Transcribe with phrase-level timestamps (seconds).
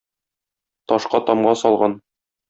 [0.91, 1.95] Ташка тамга салган.